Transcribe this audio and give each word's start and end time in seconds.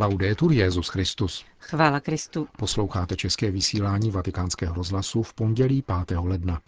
Laudetur 0.00 0.52
Jezus 0.52 0.88
Christus. 0.88 1.44
Chvála 1.58 2.00
Kristu. 2.00 2.48
Posloucháte 2.58 3.16
české 3.16 3.50
vysílání 3.50 4.10
Vatikánského 4.10 4.74
rozhlasu 4.74 5.22
v 5.22 5.34
pondělí 5.34 5.82
5. 6.06 6.18
ledna. 6.18 6.60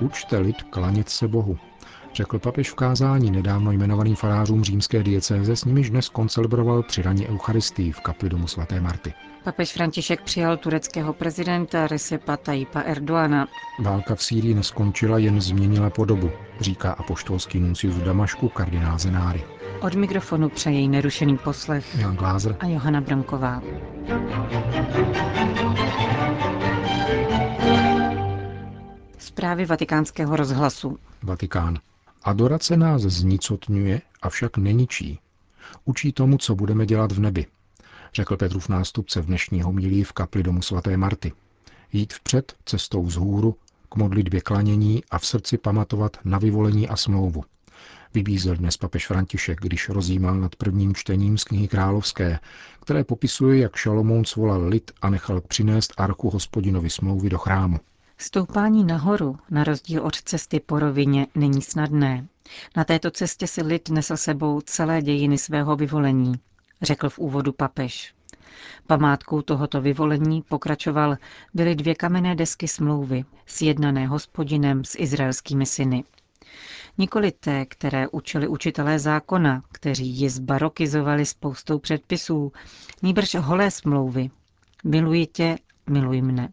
Učte 0.00 0.38
lid 0.38 0.62
klanět 0.62 1.08
se 1.08 1.28
Bohu, 1.28 1.58
řekl 2.18 2.38
papež 2.38 2.70
v 2.70 2.74
kázání 2.74 3.30
nedávno 3.30 3.72
jmenovaným 3.72 4.16
farářům 4.16 4.64
římské 4.64 5.02
diecéze, 5.02 5.56
s 5.56 5.64
nimiž 5.64 5.90
dnes 5.90 6.08
koncelebroval 6.08 6.82
při 6.82 7.02
raně 7.02 7.28
Eucharistii 7.28 7.92
v 7.92 8.00
kapli 8.00 8.28
domu 8.28 8.46
svaté 8.46 8.80
Marty. 8.80 9.14
Papež 9.44 9.72
František 9.72 10.22
přijal 10.22 10.56
tureckého 10.56 11.12
prezidenta 11.12 11.86
Recepa 11.86 12.36
Tayyipa 12.36 12.80
Erdoana. 12.80 13.46
Válka 13.84 14.14
v 14.14 14.22
Sýrii 14.22 14.54
neskončila, 14.54 15.18
jen 15.18 15.40
změnila 15.40 15.90
podobu, 15.90 16.30
říká 16.60 16.92
apoštolský 16.92 17.60
nuncius 17.60 17.94
v 17.94 18.04
Damašku 18.04 18.48
kardinál 18.48 18.98
Zenáry. 18.98 19.44
Od 19.80 19.94
mikrofonu 19.94 20.48
přeje 20.48 20.88
nerušený 20.88 21.38
poslech 21.38 21.98
Jan 21.98 22.16
Glázer 22.16 22.56
a 22.60 22.66
Johana 22.66 23.00
Bronková. 23.00 23.62
Zprávy 29.18 29.64
vatikánského 29.64 30.36
rozhlasu. 30.36 30.98
Vatikán. 31.22 31.78
Adorace 32.28 32.76
nás 32.76 33.02
znicotňuje, 33.02 34.00
avšak 34.22 34.56
neničí. 34.56 35.18
Učí 35.84 36.12
tomu, 36.12 36.38
co 36.38 36.54
budeme 36.54 36.86
dělat 36.86 37.12
v 37.12 37.20
nebi, 37.20 37.46
řekl 38.14 38.36
Petrův 38.36 38.68
nástupce 38.68 39.20
v 39.20 39.26
dnešní 39.26 39.62
homilí 39.62 40.04
v 40.04 40.12
kapli 40.12 40.42
domu 40.42 40.62
svaté 40.62 40.96
Marty. 40.96 41.32
Jít 41.92 42.12
vpřed 42.12 42.56
cestou 42.64 43.02
vzhůru, 43.02 43.56
k 43.88 43.96
modlitbě 43.96 44.40
klanění 44.40 45.02
a 45.10 45.18
v 45.18 45.26
srdci 45.26 45.58
pamatovat 45.58 46.16
na 46.24 46.38
vyvolení 46.38 46.88
a 46.88 46.96
smlouvu. 46.96 47.44
Vybízel 48.14 48.56
dnes 48.56 48.76
papež 48.76 49.06
František, 49.06 49.60
když 49.60 49.88
rozjímal 49.88 50.34
nad 50.34 50.56
prvním 50.56 50.94
čtením 50.94 51.38
z 51.38 51.44
knihy 51.44 51.68
Královské, 51.68 52.38
které 52.80 53.04
popisuje, 53.04 53.58
jak 53.58 53.76
Šalomoun 53.76 54.24
svolal 54.24 54.66
lid 54.66 54.90
a 55.02 55.10
nechal 55.10 55.40
přinést 55.40 55.92
archu 55.96 56.30
hospodinovi 56.30 56.90
smlouvy 56.90 57.30
do 57.30 57.38
chrámu. 57.38 57.80
Stoupání 58.20 58.84
nahoru, 58.84 59.38
na 59.50 59.64
rozdíl 59.64 60.02
od 60.02 60.22
cesty 60.22 60.60
po 60.60 60.78
rovině, 60.78 61.26
není 61.34 61.62
snadné. 61.62 62.28
Na 62.76 62.84
této 62.84 63.10
cestě 63.10 63.46
si 63.46 63.62
lid 63.62 63.88
nesl 63.88 64.16
sebou 64.16 64.60
celé 64.60 65.02
dějiny 65.02 65.38
svého 65.38 65.76
vyvolení, 65.76 66.34
řekl 66.82 67.10
v 67.10 67.18
úvodu 67.18 67.52
papež. 67.52 68.14
Památkou 68.86 69.42
tohoto 69.42 69.80
vyvolení, 69.80 70.42
pokračoval, 70.42 71.16
byly 71.54 71.74
dvě 71.74 71.94
kamenné 71.94 72.34
desky 72.34 72.68
smlouvy, 72.68 73.24
sjednané 73.46 74.06
hospodinem 74.06 74.84
s 74.84 74.98
izraelskými 74.98 75.66
syny. 75.66 76.04
Nikoli 76.98 77.32
té, 77.32 77.66
které 77.66 78.08
učili 78.08 78.48
učitelé 78.48 78.98
zákona, 78.98 79.62
kteří 79.72 80.06
ji 80.08 80.30
zbarokizovali 80.30 81.26
spoustou 81.26 81.78
předpisů, 81.78 82.52
nýbrž 83.02 83.34
holé 83.34 83.70
smlouvy. 83.70 84.30
Miluji 84.84 85.26
tě, 85.26 85.58
miluj 85.90 86.22
mne. 86.22 86.48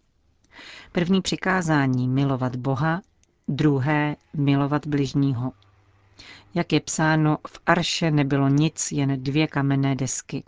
První 0.91 1.21
přikázání 1.21 2.07
milovat 2.07 2.55
Boha, 2.55 3.01
druhé 3.47 4.15
milovat 4.33 4.87
bližního. 4.87 5.51
Jak 6.53 6.73
je 6.73 6.79
psáno, 6.79 7.37
v 7.47 7.59
Arše 7.65 8.11
nebylo 8.11 8.47
nic, 8.47 8.91
jen 8.91 9.23
dvě 9.23 9.47
kamenné 9.47 9.95
desky. 9.95 10.43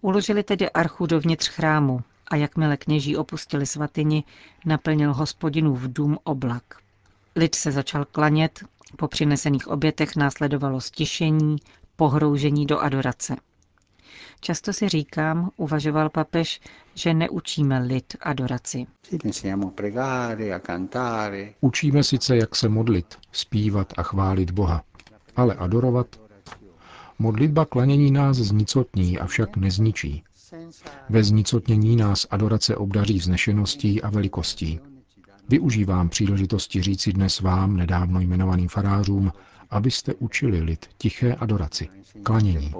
Uložili 0.00 0.42
tedy 0.42 0.70
archu 0.70 1.06
dovnitř 1.06 1.48
chrámu 1.48 2.00
a 2.28 2.36
jakmile 2.36 2.76
kněží 2.76 3.16
opustili 3.16 3.66
svatyni, 3.66 4.24
naplnil 4.66 5.14
hospodinův 5.14 5.80
dům 5.82 6.18
oblak. 6.24 6.62
Lid 7.36 7.54
se 7.54 7.72
začal 7.72 8.04
klanět, 8.04 8.64
po 8.96 9.08
přinesených 9.08 9.68
obětech 9.68 10.16
následovalo 10.16 10.80
stišení, 10.80 11.56
pohroužení 11.96 12.66
do 12.66 12.78
adorace. 12.78 13.36
Často 14.44 14.72
si 14.72 14.88
říkám, 14.88 15.50
uvažoval 15.56 16.10
papež, 16.10 16.60
že 16.94 17.14
neučíme 17.14 17.78
lid 17.78 18.16
adoraci. 18.20 18.86
Učíme 21.60 22.02
sice, 22.04 22.36
jak 22.36 22.56
se 22.56 22.68
modlit, 22.68 23.14
zpívat 23.32 23.92
a 23.96 24.02
chválit 24.02 24.50
Boha, 24.50 24.82
ale 25.36 25.54
adorovat? 25.54 26.06
Modlitba 27.18 27.64
klanění 27.64 28.10
nás 28.10 28.36
znicotní, 28.36 29.18
avšak 29.18 29.56
nezničí. 29.56 30.24
Ve 31.08 31.24
znicotnění 31.24 31.96
nás 31.96 32.26
adorace 32.30 32.76
obdaří 32.76 33.18
vznešeností 33.18 34.02
a 34.02 34.10
velikostí. 34.10 34.80
Využívám 35.48 36.08
příležitosti 36.08 36.82
říci 36.82 37.12
dnes 37.12 37.40
vám, 37.40 37.76
nedávno 37.76 38.20
jmenovaným 38.20 38.68
farářům, 38.68 39.32
abyste 39.74 40.14
učili 40.14 40.60
lid 40.60 40.86
tiché 40.98 41.34
adoraci, 41.34 41.88
klanění. 42.22 42.74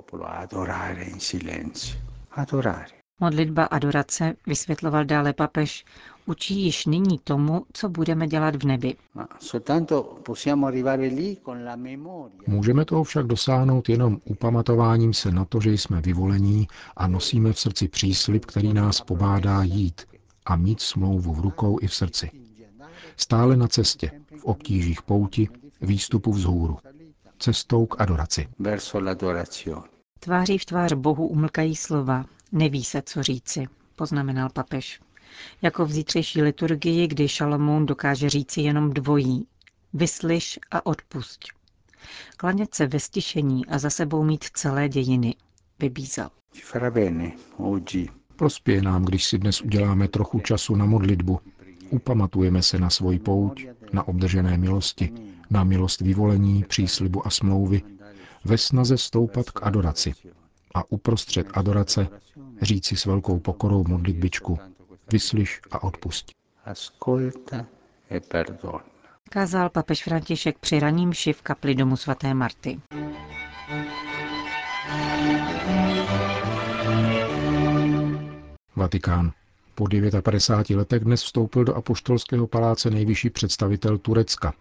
Modlitba 3.21 3.65
adorace, 3.65 4.35
vysvětloval 4.47 5.05
dále 5.05 5.33
papež, 5.33 5.85
učí 6.27 6.61
již 6.61 6.87
nyní 6.87 7.19
tomu, 7.19 7.67
co 7.73 7.89
budeme 7.89 8.27
dělat 8.27 8.63
v 8.63 8.67
nebi. 8.67 8.97
Můžeme 12.47 12.85
toho 12.85 13.05
však 13.05 13.27
dosáhnout 13.27 13.89
jenom 13.89 14.19
upamatováním 14.25 15.15
se 15.15 15.31
na 15.31 15.45
to, 15.45 15.61
že 15.61 15.73
jsme 15.73 16.01
vyvolení 16.01 16.69
a 16.97 17.07
nosíme 17.07 17.53
v 17.53 17.59
srdci 17.61 17.89
příslip, 17.89 18.45
který 18.45 18.73
nás 18.73 19.01
pobádá 19.01 19.63
jít 19.63 20.03
a 20.47 20.57
mít 20.57 20.81
smlouvu 20.81 21.35
v 21.35 21.41
rukou 21.41 21.79
i 21.81 21.87
v 21.87 21.95
srdci. 21.95 22.31
Stále 23.17 23.57
na 23.57 23.69
cestě, 23.69 24.11
v 24.41 24.45
obtížích 24.45 25.03
pouti, 25.03 25.49
výstupu 25.85 26.33
vzhůru. 26.33 26.79
Cestou 27.39 27.87
k 27.87 28.01
adoraci. 28.01 28.49
Tváří 30.21 30.59
v 30.59 30.65
tvář 30.65 30.93
Bohu 30.93 31.27
umlkají 31.27 31.77
slova. 31.77 32.25
Neví 32.53 32.85
se, 32.85 33.03
co 33.03 33.23
říci, 33.23 33.67
poznamenal 33.97 34.49
papež. 34.51 35.01
Jako 35.63 35.87
v 35.87 35.93
zítřejší 35.93 36.43
liturgii, 36.43 37.07
kdy 37.07 37.29
Šalomoun 37.29 37.87
dokáže 37.87 38.31
říci 38.31 38.61
jenom 38.61 38.91
dvojí. 38.91 39.47
Vyslyš 39.93 40.59
a 40.71 40.87
odpusť. 40.87 41.53
Klanět 42.37 42.75
se 42.75 42.87
ve 42.87 43.01
stišení 43.01 43.67
a 43.67 43.79
za 43.79 43.91
sebou 43.91 44.25
mít 44.25 44.45
celé 44.45 44.89
dějiny. 44.89 45.35
Vybízel. 45.79 46.31
Prospěje 48.37 48.83
nám, 48.83 49.05
když 49.05 49.25
si 49.25 49.39
dnes 49.39 49.61
uděláme 49.63 50.09
trochu 50.09 50.41
času 50.41 50.77
na 50.77 50.87
modlitbu. 50.87 51.41
Upamatujeme 51.91 52.63
se 52.63 52.79
na 52.79 52.91
svoji 52.91 53.19
pouť, 53.19 53.67
na 53.93 54.09
obdržené 54.09 54.59
milosti, 54.59 55.13
na 55.51 55.65
milost 55.65 56.01
vyvolení, 56.01 56.65
příslibu 56.69 57.27
a 57.27 57.31
smlouvy, 57.31 57.83
ve 58.45 58.59
snaze 58.59 58.99
stoupat 58.99 59.51
k 59.51 59.63
adoraci. 59.63 60.15
A 60.75 60.93
uprostřed 60.93 61.47
adorace 61.55 62.09
říci 62.63 62.97
s 62.97 63.05
velkou 63.07 63.39
pokorou 63.39 63.85
modlitbičku 63.89 64.59
Vyslyš 65.13 65.61
a 65.71 65.83
odpust. 65.83 66.33
E 68.11 68.21
Kázal 69.31 69.71
papež 69.71 70.05
František 70.05 70.59
při 70.59 70.81
raním 70.81 71.13
ši 71.13 71.33
v 71.33 71.43
kapli 71.43 71.75
domu 71.75 71.97
svaté 71.97 72.35
Marty. 72.35 72.81
Vatikán. 78.77 79.33
Po 79.75 79.85
59 80.23 80.79
letech 80.79 81.05
dnes 81.05 81.23
vstoupil 81.23 81.65
do 81.65 81.75
apoštolského 81.75 82.47
paláce 82.47 82.91
nejvyšší 82.91 83.31
představitel 83.31 83.99
Turecka. 83.99 84.53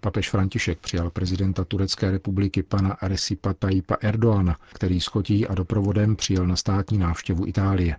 Papež 0.00 0.30
František 0.30 0.78
přijal 0.78 1.10
prezidenta 1.10 1.64
Turecké 1.64 2.10
republiky 2.10 2.62
pana 2.62 2.96
Recipa 3.02 3.52
Tayyipa 3.52 3.96
Erdoana, 4.00 4.56
který 4.74 5.00
s 5.00 5.06
chotí 5.06 5.46
a 5.46 5.54
doprovodem 5.54 6.16
přijel 6.16 6.46
na 6.46 6.56
státní 6.56 6.98
návštěvu 6.98 7.46
Itálie. 7.46 7.96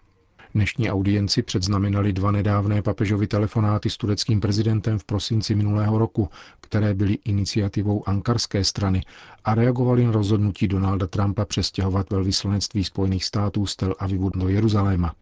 Dnešní 0.53 0.91
audienci 0.91 1.41
předznamenali 1.41 2.13
dva 2.13 2.31
nedávné 2.31 2.81
papežovi 2.81 3.27
telefonáty 3.27 3.89
s 3.89 3.97
tureckým 3.97 4.39
prezidentem 4.41 4.99
v 4.99 5.03
prosinci 5.03 5.55
minulého 5.55 5.97
roku, 5.97 6.29
které 6.61 6.93
byly 6.93 7.17
iniciativou 7.25 8.09
ankarské 8.09 8.63
strany 8.63 9.01
a 9.45 9.55
reagovaly 9.55 10.05
na 10.05 10.11
rozhodnutí 10.11 10.67
Donalda 10.67 11.07
Trumpa 11.07 11.45
přestěhovat 11.45 12.09
velvyslanectví 12.09 12.83
Spojených 12.83 13.25
států 13.25 13.65
z 13.65 13.75
Tel 13.75 13.95
Avivu 13.99 14.29
do 14.29 14.47
Jeruzaléma. 14.49 15.13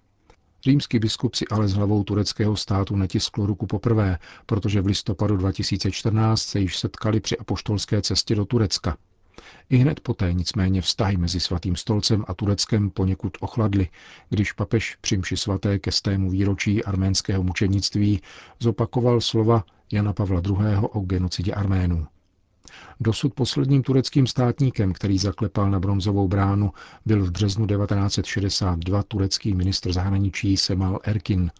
Římský 0.64 1.00
biskup 1.00 1.36
si 1.36 1.48
ale 1.48 1.68
s 1.68 1.74
hlavou 1.74 2.04
tureckého 2.04 2.56
státu 2.56 2.96
netiskl 2.96 3.46
ruku 3.46 3.68
poprvé, 3.68 4.20
protože 4.46 4.82
v 4.82 4.86
listopadu 4.86 5.38
2014 5.38 6.42
se 6.42 6.60
již 6.60 6.78
setkali 6.78 7.20
při 7.20 7.38
apoštolské 7.38 8.02
cestě 8.02 8.36
do 8.36 8.46
Turecka. 8.46 8.98
I 9.70 9.78
hned 9.78 10.00
poté 10.00 10.34
nicméně 10.34 10.82
vztahy 10.82 11.18
mezi 11.18 11.40
svatým 11.40 11.76
stolcem 11.76 12.26
a 12.28 12.34
Tureckem 12.34 12.90
poněkud 12.90 13.38
ochladly, 13.40 13.90
když 14.30 14.52
papež 14.52 14.98
při 15.02 15.18
mši 15.18 15.38
svaté 15.38 15.80
ke 15.80 15.92
stému 15.92 16.30
výročí 16.30 16.84
arménského 16.84 17.44
mučenictví 17.44 18.22
zopakoval 18.60 19.22
slova 19.22 19.64
Jana 19.92 20.14
Pavla 20.14 20.42
II. 20.46 20.78
o 20.82 21.00
genocidě 21.00 21.54
Arménů. 21.54 22.08
Dosud 23.00 23.34
posledním 23.34 23.84
tureckým 23.84 24.28
státníkem, 24.28 24.94
který 24.94 25.18
zaklepal 25.18 25.72
na 25.72 25.80
bronzovou 25.80 26.28
bránu, 26.28 26.72
byl 27.06 27.26
v 27.26 27.32
březnu 27.32 27.68
1962 27.68 29.04
turecký 29.04 29.54
ministr 29.54 29.94
zahraničí 29.94 30.58
Semal 30.58 31.00
Erkin. 31.04 31.52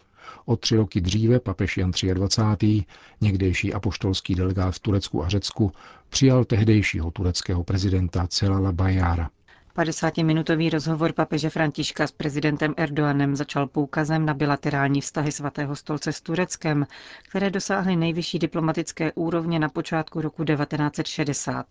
O 0.44 0.56
tři 0.56 0.76
roky 0.76 1.00
dříve 1.00 1.40
papež 1.40 1.76
Jan 1.76 1.90
23., 2.14 2.84
někdejší 3.20 3.74
apoštolský 3.74 4.34
delegát 4.34 4.74
v 4.74 4.78
Turecku 4.78 5.24
a 5.24 5.28
Řecku, 5.28 5.72
přijal 6.08 6.44
tehdejšího 6.44 7.10
tureckého 7.10 7.64
prezidenta 7.64 8.26
Celala 8.26 8.72
Bajára. 8.72 9.30
50-minutový 9.76 10.70
rozhovor 10.70 11.12
papeže 11.12 11.50
Františka 11.50 12.06
s 12.06 12.12
prezidentem 12.12 12.74
Erdoganem 12.76 13.36
začal 13.36 13.66
poukazem 13.66 14.26
na 14.26 14.34
bilaterální 14.34 15.00
vztahy 15.00 15.32
svatého 15.32 15.76
stolce 15.76 16.12
s 16.12 16.20
Tureckem, 16.20 16.86
které 17.28 17.50
dosáhly 17.50 17.96
nejvyšší 17.96 18.38
diplomatické 18.38 19.12
úrovně 19.12 19.58
na 19.58 19.68
počátku 19.68 20.20
roku 20.20 20.44
1960. 20.44 21.66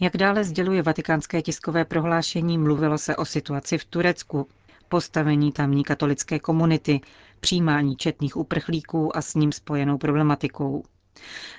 Jak 0.00 0.16
dále 0.16 0.44
sděluje 0.44 0.82
vatikánské 0.82 1.42
tiskové 1.42 1.84
prohlášení, 1.84 2.58
mluvilo 2.58 2.98
se 2.98 3.16
o 3.16 3.24
situaci 3.24 3.78
v 3.78 3.84
Turecku, 3.84 4.48
postavení 4.88 5.52
tamní 5.52 5.84
katolické 5.84 6.38
komunity, 6.38 7.00
přijímání 7.40 7.96
četných 7.96 8.36
uprchlíků 8.36 9.16
a 9.16 9.22
s 9.22 9.34
ním 9.34 9.52
spojenou 9.52 9.98
problematikou. 9.98 10.82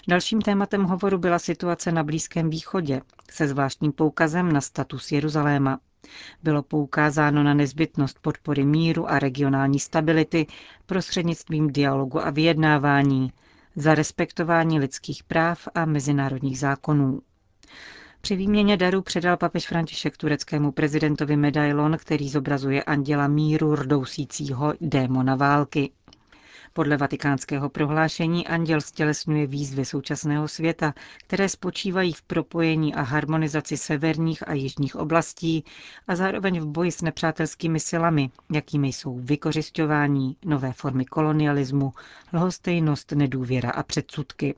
Dalším 0.08 0.42
tématem 0.42 0.84
hovoru 0.84 1.18
byla 1.18 1.40
situace 1.40 1.92
na 1.92 2.04
Blízkém 2.04 2.50
východě, 2.50 3.02
se 3.32 3.48
zvláštním 3.48 3.92
poukazem 3.92 4.52
na 4.52 4.62
status 4.62 5.12
Jeruzaléma. 5.12 5.80
Bylo 6.44 6.64
poukázáno 6.64 7.44
na 7.44 7.54
nezbytnost 7.54 8.20
podpory 8.22 8.66
míru 8.66 9.10
a 9.10 9.20
regionální 9.20 9.80
stability 9.80 10.48
prostřednictvím 10.86 11.68
dialogu 11.72 12.26
a 12.26 12.30
vyjednávání, 12.30 13.32
za 13.76 13.96
respektování 13.96 14.80
lidských 14.80 15.24
práv 15.24 15.68
a 15.76 15.86
mezinárodních 15.86 16.60
zákonů. 16.60 17.22
Při 18.22 18.36
výměně 18.36 18.78
daru 18.78 19.02
předal 19.02 19.38
papež 19.38 19.68
František 19.68 20.18
tureckému 20.18 20.72
prezidentovi 20.72 21.38
medailon, 21.38 21.98
který 22.00 22.30
zobrazuje 22.30 22.84
anděla 22.84 23.28
míru 23.28 23.76
rdousícího 23.76 24.74
démona 24.82 25.36
války. 25.36 25.92
Podle 26.78 26.98
vatikánského 26.98 27.70
prohlášení 27.70 28.48
anděl 28.48 28.82
stělesňuje 28.82 29.48
výzvy 29.48 29.86
současného 29.86 30.48
světa, 30.48 30.94
které 31.28 31.50
spočívají 31.50 32.14
v 32.14 32.22
propojení 32.22 32.96
a 32.96 33.02
harmonizaci 33.02 33.78
severních 33.78 34.48
a 34.48 34.54
jižních 34.54 34.96
oblastí 34.96 35.64
a 36.08 36.16
zároveň 36.16 36.60
v 36.60 36.66
boji 36.66 36.92
s 36.92 37.02
nepřátelskými 37.02 37.80
silami, 37.80 38.30
jakými 38.52 38.88
jsou 38.88 39.20
vykořišťování, 39.20 40.38
nové 40.46 40.74
formy 40.74 41.06
kolonialismu, 41.06 41.94
lhostejnost, 42.34 43.12
nedůvěra 43.12 43.72
a 43.72 43.84
předsudky. 43.84 44.56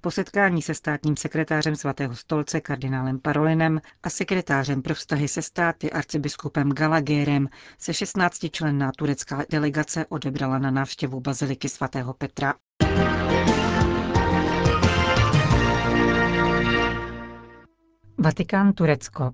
Po 0.00 0.10
setkání 0.10 0.62
se 0.62 0.74
státním 0.74 1.16
sekretářem 1.16 1.76
svatého 1.76 2.16
stolce 2.16 2.60
kardinálem 2.60 3.18
Parolinem 3.20 3.80
a 4.02 4.10
sekretářem 4.10 4.82
pro 4.82 4.94
vztahy 4.94 5.28
se 5.28 5.42
státy 5.42 5.90
arcibiskupem 5.92 6.72
Galagerem 6.72 7.48
se 7.78 7.94
16 7.94 8.46
členná 8.50 8.92
turecká 8.98 9.44
delegace 9.50 10.06
odebrala 10.06 10.58
na 10.58 10.70
návštěvu 10.70 11.20
baziliky 11.20 11.68
svatého 11.68 12.14
Petra. 12.14 12.54
Vatikán 18.18 18.72
Turecko. 18.72 19.32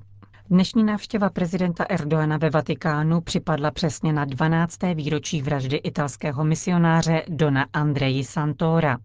Dnešní 0.51 0.85
návštěva 0.85 1.31
prezidenta 1.31 1.85
Erdoana 1.85 2.37
ve 2.37 2.51
Vatikánu 2.51 3.21
připadla 3.21 3.71
přesně 3.71 4.13
na 4.13 4.25
12. 4.25 4.79
výročí 4.95 5.43
vraždy 5.43 5.77
italského 5.77 6.45
misionáře 6.45 7.23
Dona 7.29 7.67
Andreji 7.73 8.25
Santora. 8.25 8.99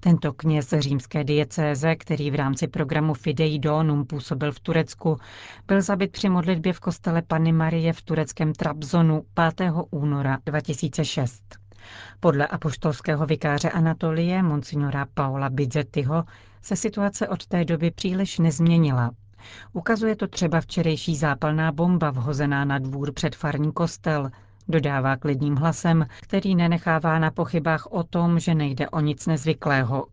Tento 0.00 0.32
kněz 0.32 0.74
římské 0.78 1.24
diecéze, 1.24 1.96
který 1.96 2.30
v 2.30 2.34
rámci 2.34 2.68
programu 2.68 3.14
Fidei 3.14 3.58
Donum 3.58 4.06
působil 4.06 4.52
v 4.52 4.60
Turecku, 4.60 5.16
byl 5.66 5.82
zabit 5.82 6.12
při 6.12 6.28
modlitbě 6.28 6.72
v 6.72 6.80
kostele 6.80 7.22
Panny 7.22 7.52
Marie 7.52 7.92
v 7.92 8.02
tureckém 8.02 8.52
Trabzonu 8.52 9.22
5. 9.56 9.72
února 9.90 10.38
2006. 10.46 11.42
Podle 12.20 12.46
apoštolského 12.46 13.26
vikáře 13.26 13.70
Anatolie, 13.70 14.42
monsignora 14.42 15.06
Paola 15.14 15.50
Bizzettiho, 15.50 16.24
se 16.62 16.76
situace 16.76 17.28
od 17.28 17.46
té 17.46 17.64
doby 17.64 17.90
příliš 17.90 18.38
nezměnila. 18.38 19.10
Ukazuje 19.72 20.16
to 20.16 20.26
třeba 20.26 20.60
včerejší 20.60 21.16
zápalná 21.16 21.72
bomba 21.72 22.10
vhozená 22.10 22.64
na 22.64 22.78
dvůr 22.78 23.12
před 23.12 23.36
farní 23.36 23.72
kostel, 23.72 24.30
dodává 24.68 25.16
klidným 25.16 25.56
hlasem, 25.56 26.06
který 26.22 26.54
nenechává 26.54 27.18
na 27.18 27.30
pochybách 27.30 27.86
o 27.90 28.02
tom, 28.02 28.38
že 28.38 28.54
nejde 28.54 28.88
o 28.88 29.00
nic 29.00 29.26
nezvyklého. 29.26 30.06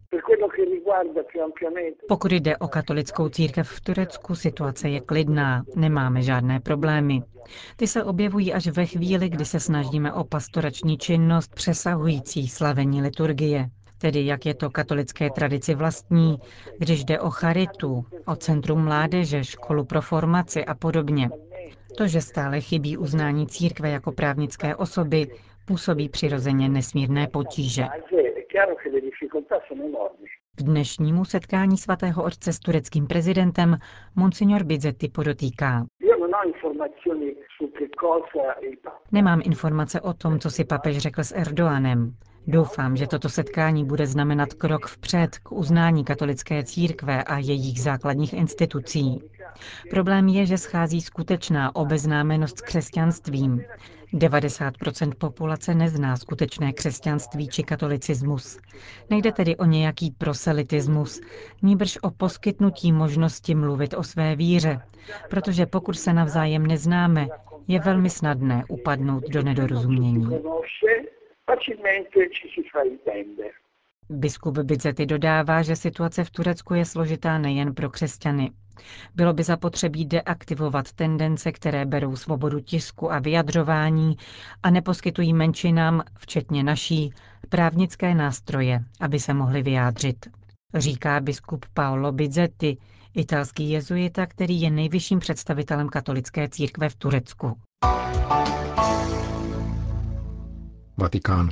Pokud 2.07 2.31
jde 2.31 2.57
o 2.57 2.67
katolickou 2.67 3.29
církev 3.29 3.69
v 3.69 3.81
Turecku, 3.81 4.35
situace 4.35 4.89
je 4.89 5.01
klidná, 5.01 5.63
nemáme 5.75 6.21
žádné 6.21 6.59
problémy. 6.59 7.21
Ty 7.75 7.87
se 7.87 8.03
objevují 8.03 8.53
až 8.53 8.67
ve 8.67 8.85
chvíli, 8.85 9.29
kdy 9.29 9.45
se 9.45 9.59
snažíme 9.59 10.13
o 10.13 10.23
pastorační 10.23 10.97
činnost 10.97 11.55
přesahující 11.55 12.47
slavení 12.47 13.01
liturgie 13.01 13.69
tedy 13.97 14.25
jak 14.25 14.45
je 14.45 14.53
to 14.53 14.69
katolické 14.69 15.29
tradici 15.29 15.75
vlastní, 15.75 16.37
když 16.77 17.03
jde 17.05 17.19
o 17.19 17.29
charitu, 17.29 18.05
o 18.25 18.35
centrum 18.35 18.83
mládeže, 18.83 19.43
školu 19.43 19.85
pro 19.85 20.01
formaci 20.01 20.65
a 20.65 20.75
podobně. 20.75 21.29
To, 21.97 22.07
že 22.07 22.21
stále 22.21 22.61
chybí 22.61 22.97
uznání 22.97 23.47
církve 23.47 23.89
jako 23.89 24.11
právnické 24.11 24.75
osoby, 24.75 25.27
působí 25.67 26.09
přirozeně 26.09 26.69
nesmírné 26.69 27.27
potíže. 27.27 27.83
K 30.55 30.63
dnešnímu 30.63 31.25
setkání 31.25 31.77
svatého 31.77 32.23
otce 32.23 32.53
s 32.53 32.59
tureckým 32.59 33.07
prezidentem 33.07 33.77
Monsignor 34.15 34.63
Bizzetti 34.63 35.09
podotýká. 35.09 35.85
Nemám 39.11 39.41
informace 39.43 40.01
o 40.01 40.13
tom, 40.13 40.39
co 40.39 40.49
si 40.49 40.65
papež 40.65 40.97
řekl 40.97 41.23
s 41.23 41.35
Erdoanem. 41.35 42.15
Doufám, 42.47 42.97
že 42.97 43.07
toto 43.07 43.29
setkání 43.29 43.85
bude 43.85 44.07
znamenat 44.07 44.53
krok 44.53 44.85
vpřed 44.87 45.39
k 45.39 45.51
uznání 45.51 46.03
katolické 46.03 46.63
církve 46.63 47.23
a 47.23 47.37
jejich 47.37 47.81
základních 47.81 48.33
institucí. 48.33 49.19
Problém 49.89 50.27
je, 50.27 50.45
že 50.45 50.57
schází 50.57 51.01
skutečná 51.01 51.75
obeznámenost 51.75 52.57
s 52.57 52.61
křesťanstvím. 52.61 53.61
90 54.13 54.73
populace 55.17 55.75
nezná 55.75 56.17
skutečné 56.17 56.73
křesťanství 56.73 57.47
či 57.47 57.63
katolicismus. 57.63 58.59
Nejde 59.09 59.31
tedy 59.31 59.55
o 59.57 59.65
nějaký 59.65 60.11
proselitismus, 60.11 61.21
níbrž 61.61 61.97
o 62.01 62.11
poskytnutí 62.11 62.91
možnosti 62.91 63.55
mluvit 63.55 63.93
o 63.93 64.03
své 64.03 64.35
víře, 64.35 64.81
protože 65.29 65.65
pokud 65.65 65.93
se 65.93 66.13
navzájem 66.13 66.67
neznáme, 66.67 67.27
je 67.67 67.79
velmi 67.79 68.09
snadné 68.09 68.63
upadnout 68.69 69.23
do 69.29 69.43
nedorozumění. 69.43 70.27
Biskup 74.09 74.57
Bizety 74.57 75.05
dodává, 75.05 75.61
že 75.61 75.75
situace 75.75 76.23
v 76.23 76.29
Turecku 76.29 76.73
je 76.73 76.85
složitá 76.85 77.37
nejen 77.37 77.73
pro 77.73 77.89
křesťany. 77.89 78.51
Bylo 79.15 79.33
by 79.33 79.43
zapotřebí 79.43 80.05
deaktivovat 80.05 80.91
tendence, 80.91 81.51
které 81.51 81.85
berou 81.85 82.15
svobodu 82.15 82.59
tisku 82.59 83.11
a 83.11 83.19
vyjadřování 83.19 84.17
a 84.63 84.69
neposkytují 84.69 85.33
menšinám, 85.33 86.03
včetně 86.17 86.63
naší, 86.63 87.13
právnické 87.49 88.15
nástroje, 88.15 88.79
aby 89.01 89.19
se 89.19 89.33
mohli 89.33 89.63
vyjádřit. 89.63 90.25
Říká 90.73 91.19
biskup 91.19 91.65
Paolo 91.73 92.11
Bizzetti, 92.11 92.77
italský 93.15 93.69
jezuita, 93.69 94.25
který 94.25 94.61
je 94.61 94.71
nejvyšším 94.71 95.19
představitelem 95.19 95.89
katolické 95.89 96.49
církve 96.49 96.89
v 96.89 96.95
Turecku. 96.95 97.57
Vatikán. 100.97 101.51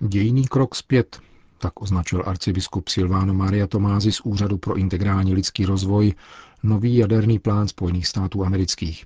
Dějný 0.00 0.46
krok 0.46 0.74
zpět, 0.74 1.20
tak 1.58 1.82
označil 1.82 2.22
arcibiskup 2.26 2.88
Silvano 2.88 3.34
Maria 3.34 3.66
Tomázy 3.66 4.12
z 4.12 4.20
Úřadu 4.20 4.58
pro 4.58 4.76
integrální 4.76 5.34
lidský 5.34 5.66
rozvoj 5.66 6.14
nový 6.62 6.96
jaderný 6.96 7.38
plán 7.38 7.68
Spojených 7.68 8.06
států 8.06 8.44
amerických. 8.44 9.04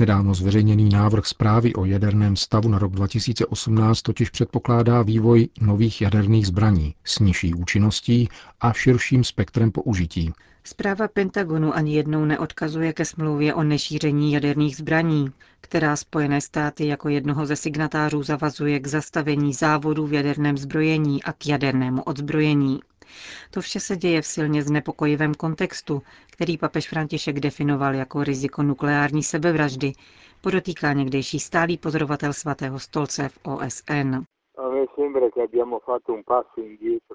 Nedávno 0.00 0.34
zveřejněný 0.34 0.88
návrh 0.88 1.26
zprávy 1.26 1.74
o 1.74 1.84
jaderném 1.84 2.36
stavu 2.36 2.68
na 2.68 2.78
rok 2.78 2.92
2018 2.92 4.02
totiž 4.02 4.30
předpokládá 4.30 5.02
vývoj 5.02 5.48
nových 5.60 6.00
jaderných 6.00 6.46
zbraní 6.46 6.94
s 7.04 7.18
nižší 7.18 7.54
účinností 7.54 8.28
a 8.60 8.72
širším 8.72 9.24
spektrem 9.24 9.72
použití. 9.72 10.32
Zpráva 10.64 11.08
Pentagonu 11.08 11.74
ani 11.74 11.94
jednou 11.94 12.24
neodkazuje 12.24 12.92
ke 12.92 13.04
smlouvě 13.04 13.54
o 13.54 13.62
nešíření 13.62 14.32
jaderných 14.32 14.76
zbraní, 14.76 15.32
která 15.60 15.96
Spojené 15.96 16.40
státy 16.40 16.86
jako 16.86 17.08
jednoho 17.08 17.46
ze 17.46 17.56
signatářů 17.56 18.22
zavazuje 18.22 18.80
k 18.80 18.86
zastavení 18.86 19.54
závodů 19.54 20.06
v 20.06 20.12
jaderném 20.12 20.58
zbrojení 20.58 21.22
a 21.22 21.32
k 21.32 21.46
jadernému 21.46 22.02
odzbrojení. 22.02 22.80
To 23.50 23.60
vše 23.60 23.80
se 23.80 23.96
děje 23.96 24.22
v 24.22 24.26
silně 24.26 24.62
znepokojivém 24.62 25.34
kontextu, 25.34 26.02
který 26.30 26.58
papež 26.58 26.88
František 26.88 27.40
definoval 27.40 27.94
jako 27.94 28.24
riziko 28.24 28.62
nukleární 28.62 29.22
sebevraždy, 29.22 29.92
podotýká 30.40 30.92
někdejší 30.92 31.40
stálý 31.40 31.78
pozorovatel 31.78 32.32
svatého 32.32 32.78
stolce 32.78 33.28
v 33.28 33.38
OSN. 33.42 34.24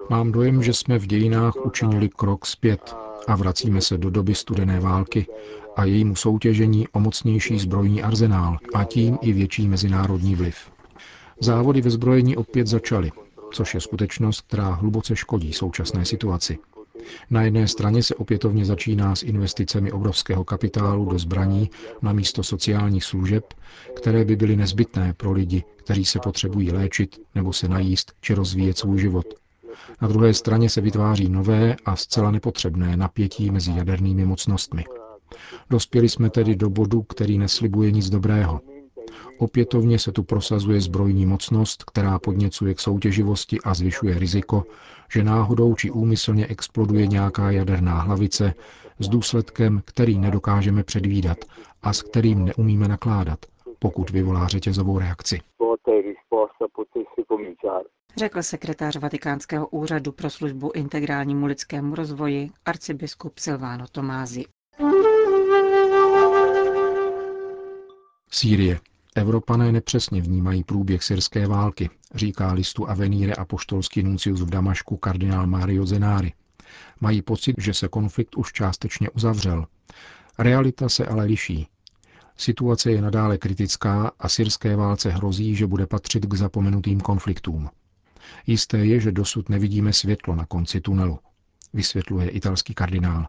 Mám 0.10 0.32
dojem, 0.32 0.64
že 0.64 0.74
jsme 0.74 1.00
v 1.00 1.08
dějinách 1.08 1.66
učinili 1.66 2.10
krok 2.10 2.46
zpět 2.46 2.96
a 3.28 3.36
vracíme 3.36 3.82
se 3.82 3.98
do 3.98 4.10
doby 4.10 4.36
studené 4.36 4.80
války 4.80 5.28
a 5.76 5.84
jejímu 5.84 6.16
soutěžení 6.16 6.88
o 6.88 7.00
mocnější 7.00 7.60
zbrojní 7.60 8.04
arzenál 8.04 8.58
a 8.74 8.84
tím 8.84 9.18
i 9.22 9.34
větší 9.34 9.68
mezinárodní 9.68 10.36
vliv. 10.36 10.72
Závody 11.40 11.82
ve 11.82 11.90
zbrojení 11.90 12.38
opět 12.38 12.68
začaly, 12.68 13.12
což 13.52 13.74
je 13.74 13.82
skutečnost, 13.82 14.42
která 14.42 14.70
hluboce 14.70 15.16
škodí 15.16 15.54
současné 15.54 16.06
situaci. 16.06 16.58
Na 17.30 17.42
jedné 17.42 17.68
straně 17.68 18.04
se 18.04 18.16
opětovně 18.16 18.66
začíná 18.66 19.16
s 19.16 19.24
investicemi 19.24 19.92
obrovského 19.92 20.44
kapitálu 20.44 21.06
do 21.06 21.20
zbraní 21.20 21.70
na 22.02 22.14
místo 22.14 22.44
sociálních 22.44 23.04
služeb, 23.04 23.54
které 23.96 24.26
by 24.26 24.36
byly 24.36 24.56
nezbytné 24.56 25.14
pro 25.14 25.32
lidi, 25.32 25.64
kteří 25.76 26.06
se 26.06 26.20
potřebují 26.20 26.72
léčit 26.72 27.22
nebo 27.36 27.54
se 27.54 27.68
najíst 27.68 28.14
či 28.22 28.34
rozvíjet 28.34 28.78
svůj 28.78 29.00
život. 29.00 29.26
Na 30.02 30.08
druhé 30.08 30.34
straně 30.34 30.70
se 30.70 30.82
vytváří 30.82 31.30
nové 31.30 31.76
a 31.86 31.96
zcela 31.96 32.32
nepotřebné 32.32 32.98
napětí 32.98 33.52
mezi 33.52 33.72
jadernými 33.76 34.26
mocnostmi. 34.26 34.86
Dospěli 35.70 36.10
jsme 36.10 36.30
tedy 36.30 36.56
do 36.56 36.70
bodu, 36.70 37.02
který 37.02 37.38
neslibuje 37.38 37.92
nic 37.92 38.10
dobrého. 38.10 38.62
Opětovně 39.38 40.00
se 40.00 40.12
tu 40.12 40.24
prosazuje 40.24 40.82
zbrojní 40.82 41.26
mocnost, 41.26 41.84
která 41.84 42.20
podněcuje 42.20 42.74
k 42.74 42.80
soutěživosti 42.80 43.58
a 43.64 43.74
zvyšuje 43.74 44.20
riziko, 44.20 44.64
že 45.14 45.24
náhodou 45.24 45.76
či 45.76 45.92
úmyslně 45.92 46.48
exploduje 46.48 47.08
nějaká 47.08 47.52
jaderná 47.52 48.00
hlavice 48.00 48.54
s 49.00 49.08
důsledkem, 49.08 49.82
který 49.86 50.20
nedokážeme 50.20 50.84
předvídat 50.84 51.38
a 51.84 51.94
s 51.94 52.02
kterým 52.02 52.46
neumíme 52.46 52.88
nakládat, 52.88 53.40
pokud 53.80 54.10
vyvolá 54.10 54.48
řetězovou 54.48 55.00
reakci. 55.00 55.40
Řekl 58.18 58.44
sekretář 58.44 58.96
Vatikánského 58.96 59.68
úřadu 59.68 60.12
pro 60.12 60.30
službu 60.30 60.72
integrálnímu 60.76 61.46
lidskému 61.46 61.96
rozvoji 61.96 62.50
arcibiskup 62.66 63.40
Silvano 63.40 63.86
Tomázi. 63.92 64.44
Sýrie. 68.32 68.80
Evropané 69.16 69.72
nepřesně 69.72 70.22
vnímají 70.22 70.64
průběh 70.64 71.04
syrské 71.04 71.48
války, 71.48 71.90
říká 72.16 72.54
listu 72.54 72.90
Avenire 72.90 73.34
apoštolský 73.34 74.04
nuncius 74.04 74.42
v 74.42 74.50
Damašku 74.50 74.98
kardinál 74.98 75.48
Mario 75.48 75.86
Zenári. 75.86 76.34
Mají 77.02 77.22
pocit, 77.22 77.56
že 77.60 77.74
se 77.74 77.88
konflikt 77.88 78.38
už 78.38 78.52
částečně 78.54 79.10
uzavřel. 79.10 79.66
Realita 80.40 80.90
se 80.90 81.06
ale 81.06 81.26
liší. 81.26 81.68
Situace 82.38 82.92
je 82.92 83.02
nadále 83.02 83.38
kritická 83.38 84.12
a 84.20 84.30
syrské 84.30 84.76
válce 84.76 85.10
hrozí, 85.10 85.56
že 85.56 85.68
bude 85.68 85.88
patřit 85.88 86.26
k 86.26 86.34
zapomenutým 86.34 87.02
konfliktům. 87.02 87.70
Jisté 88.48 88.78
je, 88.78 89.00
že 89.00 89.12
dosud 89.12 89.50
nevidíme 89.50 89.94
světlo 89.94 90.36
na 90.36 90.46
konci 90.46 90.82
tunelu, 90.82 91.20
vysvětluje 91.74 92.30
italský 92.30 92.74
kardinál. 92.74 93.28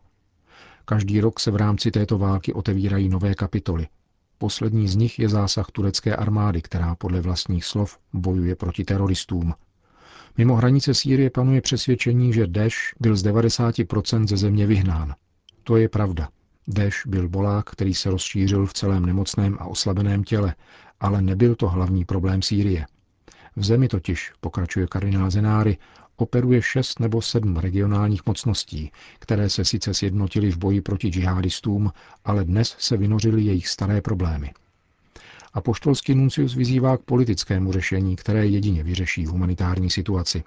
Každý 0.85 1.21
rok 1.21 1.40
se 1.40 1.50
v 1.50 1.57
rámci 1.57 1.90
této 1.90 2.19
války 2.19 2.52
otevírají 2.52 3.09
nové 3.09 3.35
kapitoly, 3.35 3.87
Poslední 4.38 4.88
z 4.88 4.97
nich 4.97 5.19
je 5.19 5.28
zásah 5.28 5.66
turecké 5.73 6.16
armády, 6.16 6.62
která 6.62 6.95
podle 6.95 7.21
vlastních 7.21 7.64
slov 7.64 7.99
bojuje 8.12 8.57
proti 8.57 8.85
teroristům. 8.85 9.55
Mimo 10.37 10.57
hranice 10.57 10.95
Sýrie 10.95 11.31
panuje 11.31 11.61
přesvědčení, 11.61 12.33
že 12.33 12.47
Deš 12.47 12.95
byl 13.00 13.16
z 13.16 13.25
90% 13.25 14.26
ze 14.26 14.37
země 14.37 14.66
vyhnán. 14.66 15.14
To 15.62 15.76
je 15.76 15.88
pravda. 15.88 16.28
Deš 16.69 17.02
byl 17.07 17.28
bolák, 17.28 17.71
který 17.71 17.95
se 17.95 18.11
rozšířil 18.11 18.66
v 18.66 18.73
celém 18.73 19.07
nemocném 19.07 19.57
a 19.61 19.64
oslabeném 19.64 20.25
těle, 20.25 20.55
ale 21.00 21.23
nebyl 21.23 21.55
to 21.55 21.69
hlavní 21.69 22.05
problém 22.05 22.43
Sýrie. 22.43 22.87
V 23.57 23.64
zemi 23.64 23.88
totiž, 23.88 24.33
pokračuje 24.40 24.87
kardinál 24.87 25.31
Zenáry, 25.31 25.78
operuje 26.16 26.62
šest 26.62 27.00
nebo 27.00 27.23
sedm 27.23 27.56
regionálních 27.56 28.26
mocností, 28.26 28.90
které 29.18 29.50
se 29.50 29.64
sice 29.64 29.94
sjednotily 29.94 30.50
v 30.50 30.58
boji 30.58 30.80
proti 30.80 31.08
džihadistům, 31.08 31.92
ale 32.25 32.44
dnes 32.44 32.76
se 32.78 32.96
vynořily 32.96 33.42
jejich 33.42 33.68
staré 33.68 34.00
problémy. 34.00 34.52
A 35.54 35.61
poštolský 35.61 36.14
nuncius 36.14 36.54
vyzývá 36.54 36.96
k 36.96 37.00
politickému 37.02 37.73
řešení, 37.73 38.16
které 38.16 38.46
jedině 38.46 38.82
vyřeší 38.82 39.26
humanitární 39.26 39.90
situaci. 39.90 40.42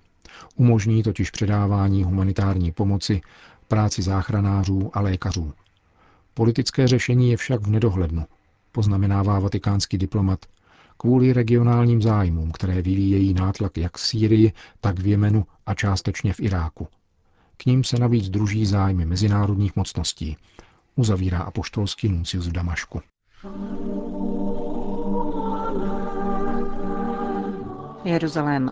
Umožní 0.55 1.03
totiž 1.03 1.31
předávání 1.31 2.03
humanitární 2.03 2.71
pomoci, 2.71 3.21
práci 3.67 4.01
záchranářů 4.01 4.89
a 4.93 5.01
lékařů. 5.01 5.53
Politické 6.33 6.87
řešení 6.87 7.31
je 7.31 7.37
však 7.37 7.61
v 7.61 7.69
nedohlednu, 7.69 8.25
poznamenává 8.71 9.39
vatikánský 9.39 9.97
diplomat 9.97 10.39
kvůli 10.97 11.33
regionálním 11.33 12.01
zájmům, 12.01 12.51
které 12.51 12.81
vyvíjejí 12.81 13.33
nátlak 13.33 13.77
jak 13.77 13.97
v 13.97 14.01
Sýrii, 14.01 14.53
tak 14.81 14.99
v 14.99 15.07
Jemenu 15.07 15.45
a 15.69 15.73
částečně 15.73 16.33
v 16.33 16.39
Iráku. 16.39 16.87
K 17.57 17.65
ním 17.65 17.83
se 17.83 17.99
navíc 17.99 18.29
druží 18.29 18.65
zájmy 18.65 19.05
mezinárodních 19.05 19.75
mocností, 19.75 20.37
uzavírá 20.95 21.39
apoštolský 21.39 22.09
nuncius 22.09 22.47
v 22.47 22.51
Damašku. 22.51 23.01
Jeruzalém. 28.03 28.71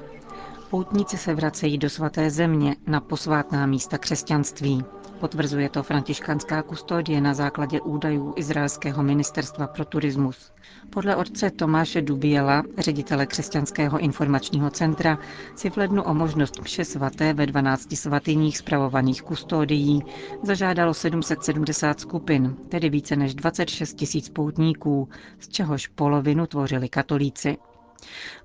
Poutníci 0.69 1.17
se 1.17 1.35
vracejí 1.35 1.77
do 1.77 1.89
svaté 1.89 2.29
země 2.29 2.75
na 2.87 3.01
posvátná 3.01 3.65
místa 3.65 3.97
křesťanství. 3.97 4.83
Potvrzuje 5.19 5.69
to 5.69 5.83
františkanská 5.83 6.61
kustodie 6.63 7.21
na 7.21 7.33
základě 7.33 7.81
údajů 7.81 8.33
Izraelského 8.37 9.03
ministerstva 9.03 9.67
pro 9.67 9.85
turismus. 9.85 10.51
Podle 10.89 11.15
otce 11.15 11.51
Tomáše 11.51 12.01
Dubiela, 12.01 12.63
ředitele 12.77 13.25
Křesťanského 13.25 13.97
informačního 13.99 14.69
centra, 14.69 15.17
si 15.55 15.69
v 15.69 15.77
lednu 15.77 16.03
o 16.03 16.13
možnost 16.13 16.61
mše 16.61 16.85
svaté 16.85 17.33
ve 17.33 17.45
12 17.45 17.95
svatyních 17.97 18.57
spravovaných 18.57 19.21
kustodií 19.21 20.03
zažádalo 20.43 20.93
770 20.93 21.99
skupin, 21.99 22.55
tedy 22.69 22.89
více 22.89 23.15
než 23.15 23.35
26 23.35 23.93
tisíc 23.93 24.29
poutníků, 24.29 25.09
z 25.39 25.47
čehož 25.47 25.87
polovinu 25.87 26.47
tvořili 26.47 26.89
katolíci. 26.89 27.57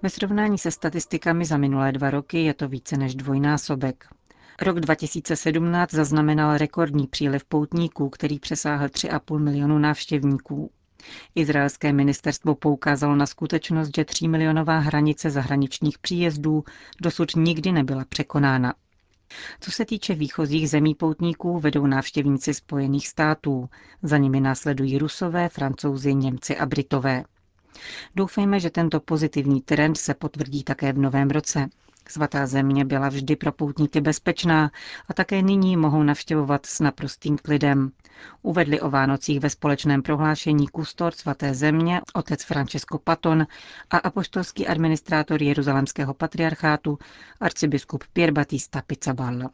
Ve 0.02 0.10
srovnání 0.10 0.58
se 0.58 0.70
statistikami 0.70 1.44
za 1.44 1.56
minulé 1.56 1.92
dva 1.92 2.10
roky 2.10 2.44
je 2.44 2.54
to 2.54 2.68
více 2.68 2.96
než 2.96 3.14
dvojnásobek. 3.14 4.06
Rok 4.62 4.80
2017 4.80 5.90
zaznamenal 5.94 6.56
rekordní 6.58 7.06
příliv 7.06 7.44
poutníků, 7.44 8.08
který 8.10 8.38
přesáhl 8.38 8.86
3,5 8.86 9.38
milionu 9.38 9.78
návštěvníků. 9.78 10.70
Izraelské 11.34 11.92
ministerstvo 11.92 12.54
poukázalo 12.54 13.16
na 13.16 13.26
skutečnost, 13.26 13.90
že 13.96 14.04
3 14.04 14.28
milionová 14.28 14.78
hranice 14.78 15.30
zahraničních 15.30 15.98
příjezdů 15.98 16.64
dosud 17.00 17.36
nikdy 17.36 17.72
nebyla 17.72 18.04
překonána. 18.08 18.74
Co 19.60 19.70
se 19.70 19.84
týče 19.84 20.14
výchozích 20.14 20.70
zemí 20.70 20.94
poutníků, 20.94 21.58
vedou 21.60 21.86
návštěvníci 21.86 22.54
Spojených 22.54 23.08
států. 23.08 23.68
Za 24.02 24.18
nimi 24.18 24.40
následují 24.40 24.98
Rusové, 24.98 25.48
Francouzi, 25.48 26.14
Němci 26.14 26.56
a 26.58 26.66
Britové. 26.66 27.24
Doufejme, 28.16 28.60
že 28.60 28.70
tento 28.70 29.00
pozitivní 29.00 29.60
trend 29.60 29.96
se 29.96 30.14
potvrdí 30.14 30.64
také 30.64 30.92
v 30.92 30.98
novém 30.98 31.30
roce. 31.30 31.68
Svatá 32.08 32.46
země 32.46 32.84
byla 32.84 33.08
vždy 33.08 33.36
pro 33.36 33.52
poutníky 33.52 34.00
bezpečná 34.00 34.70
a 35.08 35.14
také 35.14 35.42
nyní 35.42 35.76
mohou 35.76 36.02
navštěvovat 36.02 36.66
s 36.66 36.80
naprostým 36.80 37.38
klidem. 37.38 37.90
Uvedli 38.42 38.80
o 38.80 38.90
Vánocích 38.90 39.40
ve 39.40 39.50
společném 39.50 40.02
prohlášení 40.02 40.68
kustor 40.68 41.12
svaté 41.14 41.54
země, 41.54 42.00
otec 42.14 42.44
Francesco 42.44 42.98
Paton 42.98 43.46
a 43.90 43.96
apoštolský 43.96 44.66
administrátor 44.66 45.42
Jeruzalemského 45.42 46.14
patriarchátu, 46.14 46.98
arcibiskup 47.40 48.04
Pier 48.12 48.30
Battista 48.32 48.82
Pizzaballa. 48.86 49.50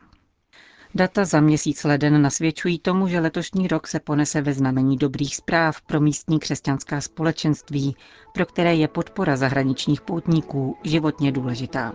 Data 0.95 1.25
za 1.25 1.41
měsíc 1.41 1.85
leden 1.85 2.23
nasvědčují 2.23 2.79
tomu, 2.79 3.09
že 3.09 3.21
letošní 3.21 3.69
rok 3.69 3.87
se 3.87 4.01
ponese 4.01 4.41
ve 4.41 4.53
znamení 4.55 4.97
dobrých 4.97 5.37
zpráv 5.37 5.81
pro 5.81 6.01
místní 6.01 6.39
křesťanská 6.39 7.01
společenství, 7.01 7.97
pro 8.35 8.47
které 8.47 8.75
je 8.75 8.89
podpora 8.89 9.37
zahraničních 9.37 10.01
poutníků 10.01 10.77
životně 10.85 11.33
důležitá. 11.33 11.95